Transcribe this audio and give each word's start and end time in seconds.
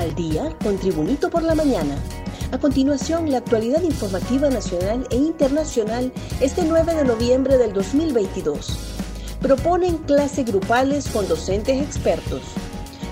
al 0.00 0.14
día 0.14 0.56
con 0.64 0.78
Tribunito 0.78 1.28
por 1.28 1.42
la 1.42 1.54
mañana. 1.54 1.94
A 2.52 2.58
continuación, 2.58 3.30
la 3.30 3.38
actualidad 3.38 3.82
informativa 3.82 4.48
nacional 4.48 5.06
e 5.10 5.16
internacional 5.16 6.10
este 6.40 6.64
9 6.64 6.94
de 6.94 7.04
noviembre 7.04 7.58
del 7.58 7.74
2022. 7.74 8.96
Proponen 9.42 9.98
clases 9.98 10.46
grupales 10.46 11.08
con 11.08 11.28
docentes 11.28 11.82
expertos. 11.82 12.40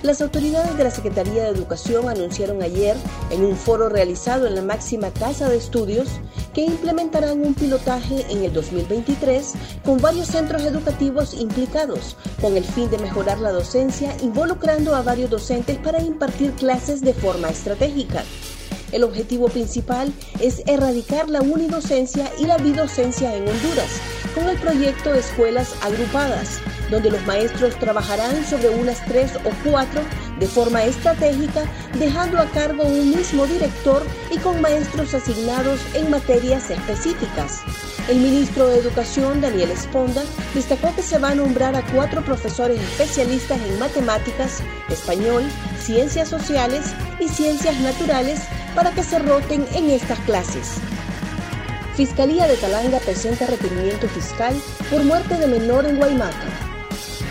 Las 0.02 0.22
autoridades 0.22 0.76
de 0.76 0.84
la 0.84 0.92
Secretaría 0.92 1.42
de 1.42 1.48
Educación 1.48 2.08
anunciaron 2.08 2.62
ayer, 2.62 2.96
en 3.30 3.44
un 3.44 3.56
foro 3.56 3.88
realizado 3.88 4.46
en 4.46 4.54
la 4.54 4.62
máxima 4.62 5.10
casa 5.10 5.48
de 5.48 5.56
estudios, 5.56 6.08
que 6.54 6.62
implementarán 6.62 7.44
un 7.44 7.52
pilotaje 7.52 8.24
en 8.30 8.44
el 8.44 8.52
2023 8.52 9.54
con 9.84 9.98
varios 9.98 10.28
centros 10.28 10.62
educativos 10.62 11.34
implicados, 11.34 12.16
con 12.40 12.56
el 12.56 12.64
fin 12.64 12.88
de 12.90 12.98
mejorar 12.98 13.40
la 13.40 13.50
docencia, 13.50 14.16
involucrando 14.22 14.94
a 14.94 15.02
varios 15.02 15.30
docentes 15.30 15.78
para 15.78 16.00
impartir 16.00 16.52
clases 16.52 17.00
de 17.00 17.12
forma 17.12 17.48
estratégica. 17.48 18.22
El 18.92 19.04
objetivo 19.04 19.48
principal 19.48 20.12
es 20.40 20.62
erradicar 20.66 21.28
la 21.28 21.42
unidocencia 21.42 22.30
y 22.38 22.46
la 22.46 22.56
bidocencia 22.56 23.34
en 23.34 23.46
Honduras, 23.46 24.00
con 24.34 24.48
el 24.48 24.56
proyecto 24.58 25.12
Escuelas 25.12 25.74
Agrupadas, 25.82 26.60
donde 26.90 27.10
los 27.10 27.24
maestros 27.26 27.78
trabajarán 27.78 28.44
sobre 28.46 28.70
unas 28.70 29.04
tres 29.04 29.32
o 29.44 29.68
cuatro 29.68 30.00
de 30.38 30.46
forma 30.46 30.84
estratégica, 30.84 31.64
dejando 31.98 32.38
a 32.38 32.46
cargo 32.46 32.84
un 32.84 33.10
mismo 33.10 33.46
director 33.46 34.02
y 34.30 34.38
con 34.38 34.60
maestros 34.60 35.12
asignados 35.12 35.80
en 35.94 36.10
materias 36.10 36.70
específicas. 36.70 37.60
El 38.08 38.20
ministro 38.20 38.68
de 38.68 38.78
Educación, 38.78 39.42
Daniel 39.42 39.70
Esponda, 39.70 40.22
destacó 40.54 40.94
que 40.94 41.02
se 41.02 41.18
va 41.18 41.30
a 41.30 41.34
nombrar 41.34 41.76
a 41.76 41.84
cuatro 41.92 42.24
profesores 42.24 42.80
especialistas 42.80 43.60
en 43.60 43.78
matemáticas, 43.78 44.62
español, 44.88 45.42
ciencias 45.78 46.28
sociales 46.28 46.94
y 47.20 47.28
ciencias 47.28 47.78
naturales 47.80 48.40
para 48.74 48.92
que 48.92 49.02
se 49.02 49.18
roten 49.18 49.66
en 49.74 49.90
estas 49.90 50.18
clases. 50.20 50.76
Fiscalía 51.94 52.46
de 52.46 52.56
Talanga 52.56 52.98
presenta 53.00 53.46
requerimiento 53.46 54.08
fiscal 54.08 54.54
por 54.90 55.02
muerte 55.02 55.36
de 55.36 55.48
menor 55.48 55.84
en 55.84 55.96
Guaymaca. 55.96 56.68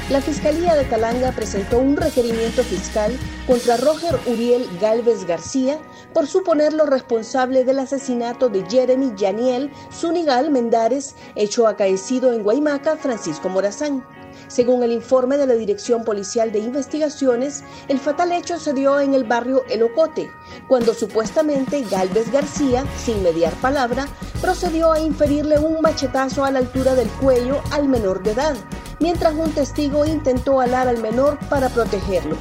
La 0.09 0.21
Fiscalía 0.21 0.75
de 0.75 0.85
Talanga 0.85 1.33
presentó 1.33 1.79
un 1.79 1.97
requerimiento 1.97 2.63
fiscal 2.63 3.17
contra 3.45 3.75
Roger 3.75 4.17
Uriel 4.25 4.65
Galvez 4.79 5.25
García 5.25 5.79
por 6.13 6.27
suponerlo 6.27 6.85
responsable 6.85 7.65
del 7.65 7.79
asesinato 7.79 8.47
de 8.47 8.65
Jeremy 8.69 9.13
Yaniel 9.17 9.69
Zunigal 9.91 10.49
Mendares, 10.49 11.15
hecho 11.35 11.67
acaecido 11.67 12.31
en 12.31 12.43
Guaymaca, 12.43 12.95
Francisco 12.95 13.49
Morazán. 13.49 14.05
Según 14.47 14.83
el 14.83 14.91
informe 14.91 15.37
de 15.37 15.45
la 15.45 15.55
Dirección 15.55 16.03
Policial 16.03 16.51
de 16.51 16.59
Investigaciones, 16.59 17.63
el 17.87 17.99
fatal 17.99 18.31
hecho 18.31 18.59
se 18.59 18.73
dio 18.73 18.99
en 18.99 19.13
el 19.13 19.23
barrio 19.23 19.63
El 19.69 19.83
Ocote, 19.83 20.29
cuando 20.67 20.93
supuestamente 20.93 21.83
Galvez 21.89 22.31
García, 22.31 22.85
sin 23.03 23.23
mediar 23.23 23.53
palabra, 23.55 24.07
procedió 24.41 24.91
a 24.91 24.99
inferirle 24.99 25.59
un 25.59 25.81
machetazo 25.81 26.45
a 26.45 26.51
la 26.51 26.59
altura 26.59 26.95
del 26.95 27.09
cuello 27.09 27.61
al 27.71 27.87
menor 27.87 28.23
de 28.23 28.31
edad, 28.31 28.55
mientras 28.99 29.33
un 29.33 29.51
testigo 29.51 30.05
intentó 30.05 30.59
alar 30.59 30.87
al 30.87 31.01
menor 31.01 31.37
para 31.49 31.69
protegerlo. 31.69 32.37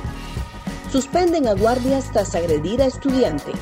Suspenden 0.90 1.48
a 1.48 1.54
guardias 1.54 2.10
tras 2.12 2.34
agredir 2.34 2.80
a 2.80 2.86
estudiante. 2.86 3.52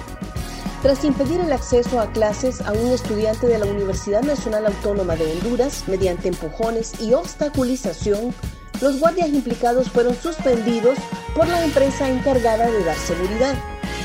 Tras 0.84 1.02
impedir 1.02 1.40
el 1.40 1.50
acceso 1.50 1.98
a 1.98 2.12
clases 2.12 2.60
a 2.60 2.72
un 2.72 2.92
estudiante 2.92 3.46
de 3.46 3.56
la 3.56 3.64
Universidad 3.64 4.22
Nacional 4.22 4.66
Autónoma 4.66 5.16
de 5.16 5.32
Honduras 5.32 5.84
mediante 5.86 6.28
empujones 6.28 7.00
y 7.00 7.14
obstaculización, 7.14 8.34
los 8.82 9.00
guardias 9.00 9.30
implicados 9.30 9.88
fueron 9.88 10.14
suspendidos 10.14 10.98
por 11.34 11.48
la 11.48 11.64
empresa 11.64 12.10
encargada 12.10 12.70
de 12.70 12.84
dar 12.84 12.98
seguridad. 12.98 13.54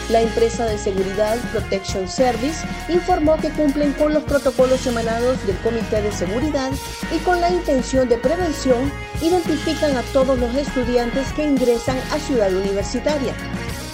La 0.09 0.21
empresa 0.21 0.67
de 0.67 0.77
seguridad 0.77 1.37
Protection 1.51 2.07
Service 2.07 2.65
informó 2.87 3.35
que 3.35 3.49
cumplen 3.49 3.91
con 3.91 4.13
los 4.13 4.23
protocolos 4.23 4.87
emanados 4.87 5.45
del 5.45 5.57
Comité 5.57 6.01
de 6.01 6.13
Seguridad 6.13 6.71
y 7.13 7.17
con 7.25 7.41
la 7.41 7.51
intención 7.51 8.07
de 8.07 8.17
prevención 8.19 8.89
identifican 9.21 9.97
a 9.97 10.01
todos 10.13 10.39
los 10.39 10.55
estudiantes 10.55 11.33
que 11.33 11.43
ingresan 11.43 11.97
a 12.13 12.19
Ciudad 12.19 12.55
Universitaria. 12.55 13.35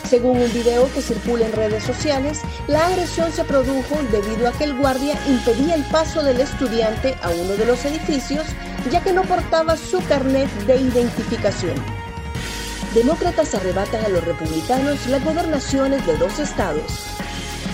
Según 0.10 0.38
un 0.38 0.54
video 0.54 0.92
que 0.94 1.02
circula 1.02 1.48
en 1.48 1.54
redes 1.54 1.84
sociales, 1.84 2.42
la 2.68 2.86
agresión 2.86 3.32
se 3.32 3.44
produjo 3.44 3.98
debido 4.12 4.48
a 4.48 4.52
que 4.52 4.66
el 4.66 4.78
guardia 4.78 5.18
impedía 5.28 5.74
el 5.74 5.84
paso 5.86 6.22
del 6.24 6.40
estudiante 6.40 7.16
a 7.24 7.30
uno 7.30 7.56
de 7.56 7.66
los 7.66 7.84
edificios 7.86 8.46
ya 8.92 9.02
que 9.02 9.14
no 9.14 9.24
portaba 9.24 9.76
su 9.76 10.00
carnet 10.06 10.50
de 10.68 10.78
identificación. 10.78 11.76
Demócratas 12.94 13.56
arrebatan 13.56 14.06
a 14.06 14.10
los 14.10 14.24
republicanos 14.24 15.08
las 15.08 15.24
gobernaciones 15.26 16.06
de 16.06 16.18
dos 16.18 16.38
estados. 16.40 17.18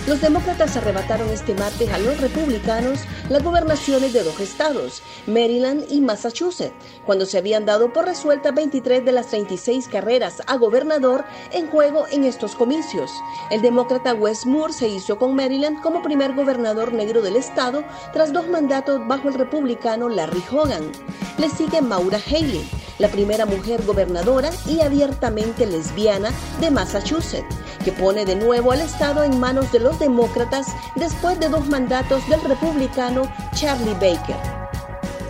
Los 0.08 0.20
demócratas 0.20 0.76
arrebataron 0.78 1.30
este 1.30 1.54
martes 1.54 1.92
a 1.92 2.00
los 2.00 2.20
republicanos 2.20 3.02
las 3.30 3.44
gobernaciones 3.44 4.14
de 4.14 4.24
dos 4.24 4.40
estados, 4.40 5.04
Maryland 5.28 5.86
y 5.92 6.02
Massachusetts, 6.02 6.74
cuando 7.06 7.28
se 7.28 7.38
habían 7.38 7.68
dado 7.68 7.94
por 7.94 8.06
resueltas 8.06 8.56
23 8.56 9.06
de 9.06 9.12
las 9.12 9.28
36 9.28 9.88
carreras 9.88 10.42
a 10.48 10.58
gobernador 10.58 11.24
en 11.52 11.68
juego 11.68 12.08
en 12.12 12.24
estos 12.24 12.56
comicios. 12.56 13.12
El 13.52 13.62
demócrata 13.62 14.16
Wes 14.16 14.48
Moore 14.48 14.74
se 14.74 14.88
hizo 14.88 15.20
con 15.20 15.36
Maryland 15.36 15.82
como 15.84 16.02
primer 16.02 16.34
gobernador 16.34 16.94
negro 16.94 17.22
del 17.22 17.36
estado 17.36 17.84
tras 18.12 18.34
dos 18.34 18.48
mandatos 18.48 19.08
bajo 19.08 19.30
el 19.30 19.36
republicano 19.36 20.10
Larry 20.10 20.44
Hogan. 20.52 20.92
Le 21.38 21.48
sigue 21.48 21.80
Maura 21.80 22.20
Haley, 22.26 22.68
la 22.98 23.08
primera 23.08 23.46
mujer 23.46 23.86
gobernadora 23.86 24.50
y 24.66 24.82
abiertamente 24.82 25.68
lesbiana 25.68 26.32
de 26.60 26.72
Massachusetts 26.72 27.56
que 27.84 27.92
pone 27.92 28.26
de 28.26 28.36
nuevo 28.36 28.72
al 28.72 28.82
Estado 28.82 29.24
en 29.24 29.40
manos 29.40 29.72
de 29.72 29.80
los 29.80 30.00
demócratas 30.00 30.68
después 30.96 31.40
de 31.40 31.50
dos 31.50 31.68
mandatos 31.68 32.28
del 32.30 32.42
republicano 32.42 33.24
Charlie 33.54 33.94
Baker. 33.94 34.36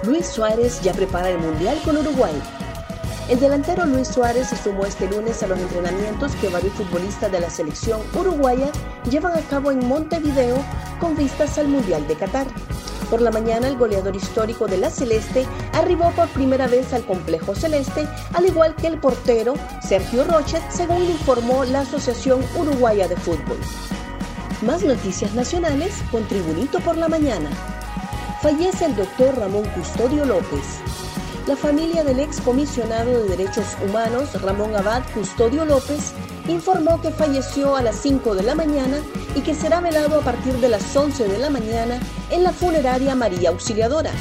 Luis 0.03 0.27
Suárez 0.27 0.81
ya 0.81 0.93
prepara 0.93 1.29
el 1.29 1.37
Mundial 1.37 1.79
con 1.85 1.97
Uruguay. 1.97 2.33
El 3.29 3.39
delantero 3.39 3.85
Luis 3.85 4.07
Suárez 4.07 4.47
se 4.49 4.57
sumó 4.57 4.85
este 4.85 5.07
lunes 5.07 5.41
a 5.43 5.47
los 5.47 5.59
entrenamientos 5.59 6.35
que 6.35 6.49
varios 6.49 6.73
futbolistas 6.73 7.31
de 7.31 7.39
la 7.39 7.49
selección 7.49 8.01
uruguaya 8.13 8.71
llevan 9.09 9.37
a 9.37 9.41
cabo 9.41 9.71
en 9.71 9.87
Montevideo 9.87 10.57
con 10.99 11.15
vistas 11.15 11.57
al 11.57 11.67
Mundial 11.67 12.07
de 12.07 12.15
Qatar. 12.15 12.47
Por 13.09 13.21
la 13.21 13.31
mañana, 13.31 13.67
el 13.67 13.77
goleador 13.77 14.15
histórico 14.15 14.67
de 14.67 14.77
la 14.77 14.89
Celeste 14.89 15.45
arribó 15.73 16.11
por 16.11 16.27
primera 16.29 16.67
vez 16.67 16.93
al 16.93 17.05
complejo 17.05 17.55
celeste, 17.55 18.07
al 18.33 18.45
igual 18.45 18.75
que 18.75 18.87
el 18.87 18.99
portero 18.99 19.53
Sergio 19.81 20.23
Rochet, 20.23 20.63
según 20.69 21.03
informó 21.03 21.65
la 21.65 21.81
Asociación 21.81 22.41
Uruguaya 22.55 23.07
de 23.07 23.17
Fútbol. 23.17 23.57
Más 24.61 24.83
noticias 24.83 25.33
nacionales 25.33 26.03
con 26.11 26.23
Tribunito 26.27 26.79
por 26.79 26.95
la 26.95 27.07
mañana. 27.07 27.49
Fallece 28.41 28.85
el 28.85 28.95
doctor 28.95 29.37
Ramón 29.37 29.65
Custodio 29.75 30.25
López. 30.25 30.79
La 31.47 31.55
familia 31.55 32.03
del 32.03 32.19
ex 32.19 32.39
comisionado 32.41 33.11
de 33.11 33.29
Derechos 33.29 33.65
Humanos, 33.83 34.39
Ramón 34.41 34.75
Abad 34.75 35.03
Custodio 35.13 35.65
López, 35.65 36.13
informó 36.51 37.01
que 37.01 37.11
falleció 37.11 37.75
a 37.75 37.81
las 37.81 37.95
5 37.97 38.35
de 38.35 38.43
la 38.43 38.55
mañana 38.55 39.01
y 39.35 39.41
que 39.41 39.55
será 39.55 39.81
velado 39.81 40.19
a 40.19 40.23
partir 40.23 40.53
de 40.53 40.69
las 40.69 40.95
11 40.95 41.27
de 41.27 41.37
la 41.37 41.49
mañana 41.49 41.99
en 42.29 42.43
la 42.43 42.51
funeraria 42.51 43.15
María 43.15 43.49
Auxiliadora. 43.49 44.11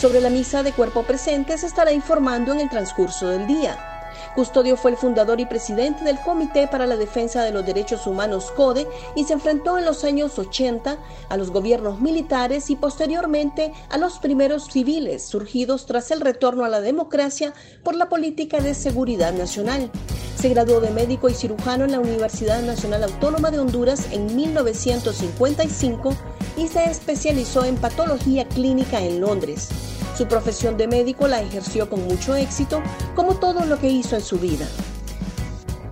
Sobre 0.00 0.20
la 0.20 0.30
misa 0.30 0.62
de 0.62 0.72
cuerpo 0.72 1.04
presente 1.04 1.56
se 1.56 1.66
estará 1.66 1.92
informando 1.92 2.52
en 2.52 2.60
el 2.60 2.68
transcurso 2.68 3.28
del 3.28 3.46
día. 3.46 3.95
Custodio 4.36 4.76
fue 4.76 4.90
el 4.90 4.98
fundador 4.98 5.40
y 5.40 5.46
presidente 5.46 6.04
del 6.04 6.20
Comité 6.20 6.68
para 6.68 6.86
la 6.86 6.98
Defensa 6.98 7.42
de 7.42 7.52
los 7.52 7.64
Derechos 7.64 8.06
Humanos 8.06 8.52
CODE 8.54 8.86
y 9.14 9.24
se 9.24 9.32
enfrentó 9.32 9.78
en 9.78 9.86
los 9.86 10.04
años 10.04 10.38
80 10.38 10.98
a 11.30 11.36
los 11.38 11.50
gobiernos 11.50 12.02
militares 12.02 12.68
y 12.68 12.76
posteriormente 12.76 13.72
a 13.88 13.96
los 13.96 14.18
primeros 14.18 14.66
civiles 14.70 15.24
surgidos 15.24 15.86
tras 15.86 16.10
el 16.10 16.20
retorno 16.20 16.66
a 16.66 16.68
la 16.68 16.82
democracia 16.82 17.54
por 17.82 17.94
la 17.94 18.10
política 18.10 18.60
de 18.60 18.74
seguridad 18.74 19.32
nacional. 19.32 19.90
Se 20.38 20.50
graduó 20.50 20.80
de 20.80 20.90
médico 20.90 21.30
y 21.30 21.34
cirujano 21.34 21.86
en 21.86 21.92
la 21.92 22.00
Universidad 22.00 22.60
Nacional 22.60 23.04
Autónoma 23.04 23.50
de 23.50 23.58
Honduras 23.58 24.08
en 24.12 24.36
1955 24.36 26.14
y 26.58 26.68
se 26.68 26.84
especializó 26.84 27.64
en 27.64 27.76
patología 27.76 28.46
clínica 28.46 29.00
en 29.00 29.18
Londres. 29.22 29.70
Su 30.16 30.26
profesión 30.26 30.78
de 30.78 30.88
médico 30.88 31.28
la 31.28 31.42
ejerció 31.42 31.90
con 31.90 32.06
mucho 32.06 32.34
éxito, 32.34 32.80
como 33.14 33.34
todo 33.34 33.66
lo 33.66 33.78
que 33.78 33.88
hizo 33.88 34.16
en 34.16 34.22
su 34.22 34.38
vida. 34.38 34.66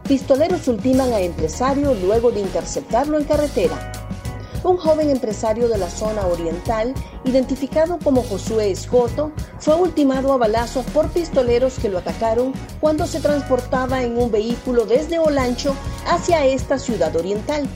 Pistoleros 0.09 0.67
ultiman 0.67 1.13
a 1.13 1.21
empresario 1.21 1.93
luego 1.93 2.31
de 2.31 2.41
interceptarlo 2.41 3.19
en 3.19 3.25
carretera. 3.25 3.93
Un 4.63 4.79
joven 4.79 5.11
empresario 5.11 5.69
de 5.69 5.77
la 5.77 5.91
zona 5.91 6.27
oriental, 6.27 6.95
identificado 7.25 7.99
como 7.99 8.23
Josué 8.23 8.71
Escoto, 8.71 9.31
fue 9.59 9.75
ultimado 9.75 10.33
a 10.33 10.39
balazos 10.39 10.87
por 10.87 11.11
pistoleros 11.11 11.79
que 11.79 11.91
lo 11.91 11.99
atacaron 11.99 12.55
cuando 12.81 13.07
se 13.07 13.21
transportaba 13.21 14.03
en 14.03 14.17
un 14.17 14.31
vehículo 14.31 14.87
desde 14.87 15.19
Olancho 15.19 15.75
hacia 16.07 16.47
esta 16.47 16.79
ciudad 16.79 17.15
oriental. 17.15 17.69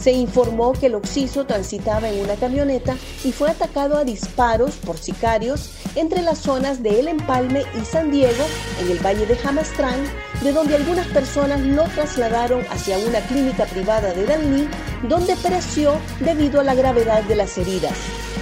Se 0.00 0.12
informó 0.12 0.72
que 0.72 0.86
el 0.86 0.94
occiso 0.94 1.44
transitaba 1.44 2.08
en 2.08 2.20
una 2.20 2.36
camioneta 2.36 2.96
y 3.22 3.32
fue 3.32 3.50
atacado 3.50 3.98
a 3.98 4.04
disparos 4.04 4.76
por 4.76 4.96
sicarios 4.96 5.72
entre 5.94 6.22
las 6.22 6.38
zonas 6.38 6.82
de 6.82 7.00
El 7.00 7.08
Empalme 7.08 7.64
y 7.78 7.84
San 7.84 8.10
Diego, 8.10 8.44
en 8.80 8.90
el 8.90 8.98
valle 9.04 9.26
de 9.26 9.36
Jamastrán, 9.36 10.00
de 10.42 10.52
donde 10.52 10.76
algunas 10.76 11.06
personas 11.08 11.60
lo 11.60 11.84
trasladaron 11.84 12.64
hacia 12.70 12.96
una 12.98 13.20
clínica 13.20 13.66
privada 13.66 14.14
de 14.14 14.24
Dalí, 14.24 14.68
donde 15.06 15.36
pereció 15.36 15.92
debido 16.20 16.60
a 16.60 16.64
la 16.64 16.74
gravedad 16.74 17.22
de 17.24 17.36
las 17.36 17.58
heridas. 17.58 17.92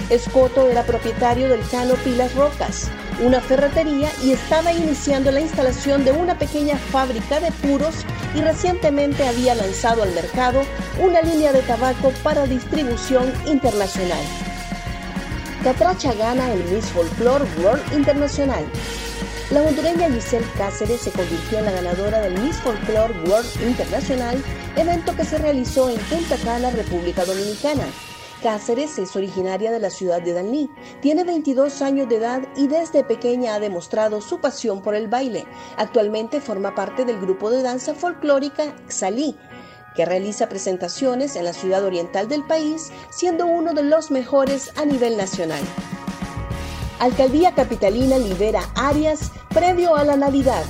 Escoto 0.09 0.69
era 0.69 0.83
propietario 0.83 1.49
del 1.49 1.67
Cano 1.69 1.95
Pilas 2.05 2.33
Rocas, 2.35 2.89
una 3.21 3.41
ferretería 3.41 4.09
y 4.23 4.31
estaba 4.31 4.71
iniciando 4.71 5.31
la 5.31 5.41
instalación 5.41 6.05
de 6.05 6.11
una 6.11 6.37
pequeña 6.37 6.77
fábrica 6.77 7.39
de 7.39 7.51
puros 7.51 8.05
y 8.35 8.41
recientemente 8.41 9.27
había 9.27 9.55
lanzado 9.55 10.03
al 10.03 10.13
mercado 10.13 10.61
una 11.01 11.21
línea 11.21 11.51
de 11.51 11.61
tabaco 11.61 12.11
para 12.23 12.45
distribución 12.45 13.31
internacional. 13.47 14.23
Catracha 15.63 16.13
gana 16.13 16.51
el 16.53 16.63
Miss 16.65 16.85
Folklore 16.85 17.45
World 17.61 17.93
Internacional. 17.93 18.63
La 19.51 19.63
hondureña 19.63 20.09
Giselle 20.09 20.45
Cáceres 20.57 21.01
se 21.01 21.11
convirtió 21.11 21.59
en 21.59 21.65
la 21.65 21.71
ganadora 21.71 22.21
del 22.21 22.39
Miss 22.39 22.57
Folklore 22.57 23.13
World 23.27 23.49
Internacional, 23.67 24.41
evento 24.75 25.15
que 25.15 25.25
se 25.25 25.37
realizó 25.37 25.89
en 25.89 25.97
Punta 26.01 26.37
Cana, 26.37 26.69
República 26.69 27.25
Dominicana. 27.25 27.83
Cáceres 28.41 28.97
es 28.99 29.15
originaria 29.17 29.69
de 29.69 29.79
la 29.79 29.89
ciudad 29.89 30.21
de 30.21 30.33
Danlí, 30.33 30.69
tiene 31.01 31.25
22 31.25 31.81
años 31.81 32.07
de 32.07 32.15
edad 32.15 32.41
y 32.55 32.67
desde 32.67 33.03
pequeña 33.03 33.55
ha 33.55 33.59
demostrado 33.59 34.21
su 34.21 34.39
pasión 34.39 34.81
por 34.81 34.95
el 34.95 35.09
baile. 35.09 35.45
Actualmente 35.75 36.39
forma 36.39 36.73
parte 36.73 37.03
del 37.03 37.19
grupo 37.19 37.49
de 37.49 37.61
danza 37.61 37.93
folclórica 37.93 38.73
Xalí, 38.87 39.35
que 39.93 40.05
realiza 40.05 40.47
presentaciones 40.47 41.35
en 41.35 41.43
la 41.43 41.53
ciudad 41.53 41.83
oriental 41.83 42.29
del 42.29 42.45
país, 42.45 42.91
siendo 43.09 43.45
uno 43.45 43.73
de 43.73 43.83
los 43.83 44.09
mejores 44.09 44.71
a 44.77 44.85
nivel 44.85 45.17
nacional. 45.17 45.61
Alcaldía 46.99 47.53
Capitalina 47.53 48.17
libera 48.17 48.61
áreas 48.75 49.31
previo 49.49 49.95
a 49.95 50.05
la 50.05 50.15
Navidad 50.15 50.63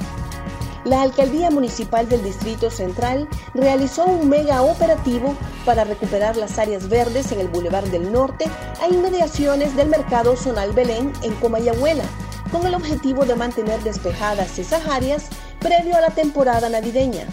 la 0.85 1.01
Alcaldía 1.01 1.49
Municipal 1.49 2.07
del 2.07 2.23
Distrito 2.23 2.69
Central 2.69 3.27
realizó 3.53 4.05
un 4.05 4.29
mega 4.29 4.61
operativo 4.61 5.35
para 5.65 5.83
recuperar 5.83 6.37
las 6.37 6.57
áreas 6.57 6.89
verdes 6.89 7.31
en 7.31 7.39
el 7.39 7.47
Boulevard 7.47 7.87
del 7.87 8.11
Norte 8.11 8.45
a 8.81 8.87
inmediaciones 8.87 9.75
del 9.75 9.89
Mercado 9.89 10.35
Zonal 10.35 10.71
Belén 10.73 11.11
en 11.23 11.33
Comayagüela, 11.35 12.03
con 12.51 12.65
el 12.65 12.75
objetivo 12.75 13.25
de 13.25 13.35
mantener 13.35 13.79
despejadas 13.81 14.57
esas 14.57 14.87
áreas 14.87 15.27
previo 15.59 15.95
a 15.95 16.01
la 16.01 16.11
temporada 16.11 16.69
navideña. 16.69 17.27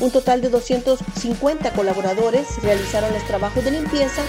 Un 0.00 0.10
total 0.10 0.40
de 0.40 0.48
250 0.48 1.72
colaboradores 1.72 2.62
realizaron 2.62 3.12
los 3.12 3.24
trabajos 3.24 3.64
de 3.64 3.72
limpieza 3.72 4.22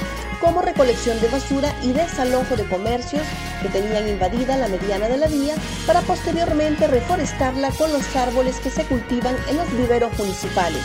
como 0.43 0.61
recolección 0.61 1.19
de 1.21 1.29
basura 1.29 1.73
y 1.81 1.93
desalojo 1.93 2.57
de 2.57 2.65
comercios 2.65 3.23
que 3.61 3.69
tenían 3.69 4.09
invadida 4.09 4.57
la 4.57 4.67
mediana 4.67 5.07
de 5.07 5.17
la 5.17 5.27
vía 5.27 5.55
para 5.87 6.01
posteriormente 6.01 6.85
reforestarla 6.87 7.71
con 7.71 7.93
los 7.93 8.13
árboles 8.13 8.59
que 8.59 8.69
se 8.69 8.83
cultivan 8.83 9.37
en 9.47 9.55
los 9.55 9.71
viveros 9.71 10.11
municipales. 10.19 10.83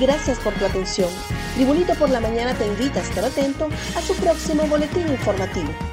Gracias 0.00 0.38
por 0.38 0.54
tu 0.54 0.64
atención. 0.64 1.10
Tribunito 1.54 1.94
por 1.96 2.08
la 2.08 2.20
Mañana 2.20 2.54
te 2.54 2.66
invita 2.66 3.00
a 3.00 3.02
estar 3.02 3.24
atento 3.24 3.68
a 3.94 4.00
su 4.00 4.14
próximo 4.14 4.66
boletín 4.66 5.06
informativo. 5.08 5.87